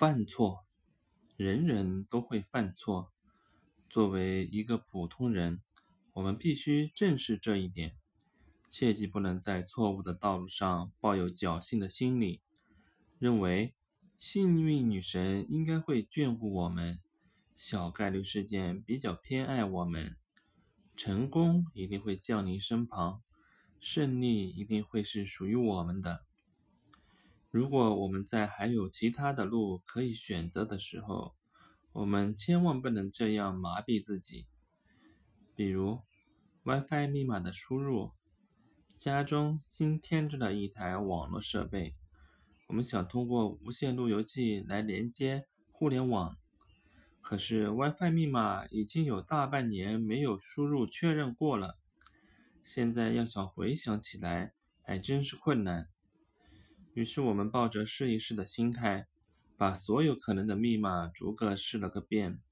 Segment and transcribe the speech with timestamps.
[0.00, 0.64] 犯错，
[1.36, 3.12] 人人都会犯错。
[3.90, 5.60] 作为一个普通人，
[6.14, 7.98] 我们必须正视这一点，
[8.70, 12.40] 切记不能在错误的道路上抱有侥幸的心理，
[13.18, 13.74] 认为
[14.16, 16.98] 幸运女神应该会眷顾我们，
[17.54, 20.16] 小概率事件比较偏爱我们，
[20.96, 23.20] 成功一定会降临身旁，
[23.78, 26.24] 胜利一定会是属于我们的。
[27.50, 31.34] 如果我们在还有其他的路可以选择的时候，
[31.92, 34.46] 我们千万不能这样麻痹自己。
[35.56, 36.00] 比如
[36.62, 38.12] ，WiFi 密码的输入，
[38.98, 41.96] 家中新添置了一台网络设备，
[42.68, 46.36] 我们想通过无线路由器来连接互联网，
[47.20, 51.76] 可是 WiFi 密码已经有大半年没有输入确认过了，
[52.62, 55.88] 现在要想回想起来，还真是困难。
[57.00, 59.06] 于是我们抱着试一试的心态，
[59.56, 62.42] 把所有可能的密码逐个试了个遍。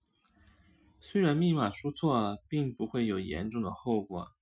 [1.00, 4.32] 虽然密码输错并不会有严重的后果，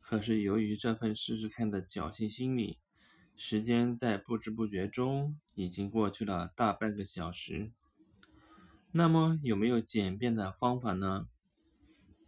[0.00, 2.80] 可是由于这份试试看的侥幸心理，
[3.36, 7.70] 时间在不知不觉中已经过去了大半个小时。
[8.90, 11.28] 那么有没有简便的方法呢？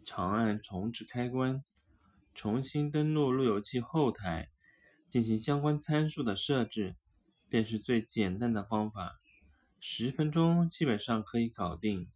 [0.04, 1.64] 长按重置开关，
[2.32, 4.50] 重新登录路由器后台。
[5.08, 6.94] 进行相关参数的设置，
[7.48, 9.20] 便是最简单的方法，
[9.80, 12.08] 十分钟基本上可以搞定。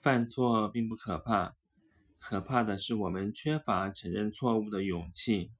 [0.00, 1.56] 犯错并不可怕，
[2.18, 5.50] 可怕的是我们缺乏承认错误的勇气。